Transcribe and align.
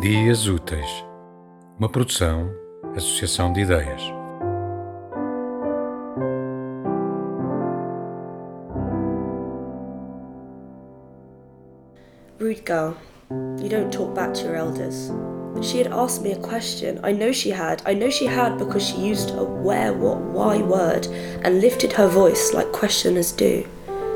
Dias 0.00 0.46
Úteis, 0.46 1.04
uma 1.76 1.88
produção, 1.88 2.48
associação 2.94 3.52
de 3.52 3.62
ideias. 3.62 4.00
Rude 12.38 12.62
girl, 12.64 12.94
you 13.60 13.68
don't 13.68 13.90
talk 13.90 14.14
back 14.14 14.32
to 14.34 14.46
your 14.46 14.54
elders. 14.54 15.10
She 15.62 15.78
had 15.82 15.92
asked 15.92 16.22
me 16.22 16.30
a 16.30 16.38
question. 16.38 17.00
I 17.02 17.12
know 17.12 17.32
she 17.32 17.50
had. 17.50 17.82
I 17.84 17.92
know 17.92 18.08
she 18.08 18.26
had 18.26 18.56
because 18.56 18.86
she 18.86 19.00
used 19.00 19.30
a 19.30 19.42
where, 19.42 19.92
what, 19.92 20.20
why 20.32 20.58
word 20.62 21.08
and 21.42 21.60
lifted 21.60 21.92
her 21.94 22.06
voice 22.06 22.54
like 22.54 22.70
questioners 22.70 23.32
do. 23.32 23.66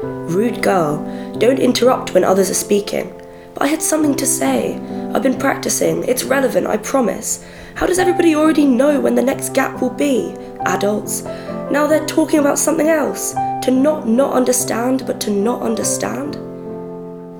Rude 0.00 0.62
girl, 0.62 1.04
don't 1.38 1.58
interrupt 1.58 2.14
when 2.14 2.22
others 2.22 2.50
are 2.50 2.54
speaking. 2.54 3.12
But 3.54 3.64
I 3.64 3.66
had 3.66 3.82
something 3.82 4.14
to 4.14 4.26
say. 4.26 4.78
I've 5.14 5.22
been 5.22 5.38
practicing. 5.38 6.04
It's 6.04 6.24
relevant, 6.24 6.66
I 6.66 6.78
promise. 6.78 7.44
How 7.74 7.86
does 7.86 7.98
everybody 7.98 8.34
already 8.34 8.64
know 8.64 8.98
when 8.98 9.14
the 9.14 9.22
next 9.22 9.52
gap 9.52 9.82
will 9.82 9.90
be? 9.90 10.34
Adults. 10.64 11.22
Now 11.70 11.86
they're 11.86 12.06
talking 12.06 12.40
about 12.40 12.58
something 12.58 12.88
else. 12.88 13.34
To 13.64 13.70
not 13.70 14.08
not 14.08 14.32
understand, 14.32 15.04
but 15.06 15.20
to 15.22 15.30
not 15.30 15.60
understand? 15.60 16.36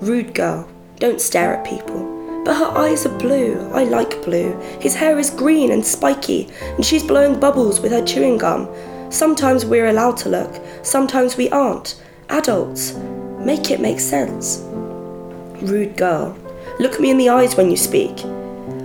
Rude 0.03 0.35
girl, 0.35 0.69
don't 0.97 1.21
stare 1.21 1.55
at 1.55 1.67
people. 1.67 2.43
But 2.45 2.57
her 2.57 2.79
eyes 2.79 3.07
are 3.07 3.19
blue. 3.19 3.59
I 3.73 3.85
like 3.85 4.23
blue. 4.23 4.59
His 4.81 4.95
hair 4.95 5.19
is 5.19 5.31
green 5.31 5.71
and 5.71 5.85
spiky, 5.85 6.51
and 6.77 6.85
she's 6.85 7.03
blowing 7.03 7.41
bubbles 7.41 7.81
with 7.81 7.93
her 7.93 8.05
chewing 8.05 8.37
gum. 8.37 8.69
Sometimes 9.11 9.65
we're 9.65 9.89
allowed 9.89 10.17
to 10.19 10.29
look, 10.29 10.61
sometimes 10.83 11.37
we 11.37 11.49
aren't. 11.51 12.03
Adults. 12.29 12.93
Make 13.39 13.71
it 13.71 13.81
make 13.81 14.01
sense. 14.01 14.63
Rude 15.63 15.97
girl. 15.97 16.37
Look 16.79 17.01
me 17.01 17.11
in 17.11 17.19
the 17.19 17.29
eyes 17.29 17.57
when 17.57 17.71
you 17.71 17.77
speak. 17.77 18.25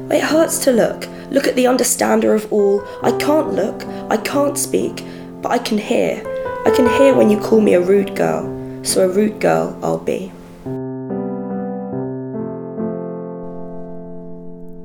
It 0.10 0.24
hurts 0.24 0.60
to 0.66 0.72
look. 0.72 1.08
Look 1.32 1.48
at 1.48 1.56
the 1.56 1.68
understander 1.68 2.34
of 2.34 2.52
all. 2.52 2.84
I 3.04 3.12
can't 3.12 3.54
look. 3.54 3.84
I 4.10 4.18
can't 4.18 4.58
speak. 4.58 5.04
But 5.42 5.52
I 5.52 5.58
can 5.58 5.78
hear. 5.78 6.24
I 6.66 6.72
can 6.72 6.88
hear 6.98 7.14
when 7.14 7.30
you 7.30 7.40
call 7.40 7.62
me 7.62 7.74
a 7.74 7.82
rude 7.82 8.16
girl. 8.16 8.44
So 8.84 9.04
a 9.04 9.10
rude 9.10 9.40
girl 9.40 9.78
I'll 9.84 9.98
be. 9.98 10.32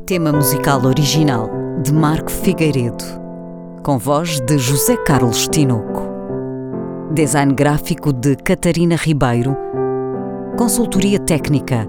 Tema 0.06 0.32
musical 0.32 0.84
original 0.86 1.48
de 1.82 1.92
Marco 1.92 2.30
Figueiredo, 2.30 3.04
com 3.82 3.98
voz 3.98 4.40
de 4.40 4.58
José 4.58 4.96
Carlos 5.06 5.48
Tinoco. 5.48 6.02
Design 7.12 7.54
gráfico 7.54 8.12
de 8.12 8.36
Catarina 8.36 8.96
Ribeiro. 8.96 9.56
Consultoria 10.56 11.18
técnica 11.18 11.88